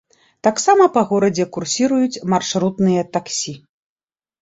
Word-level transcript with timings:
Таксама 0.47 0.87
па 0.95 1.03
горадзе 1.11 1.47
курсіруюць 1.59 2.21
маршрутныя 2.37 3.01
таксі. 3.15 3.59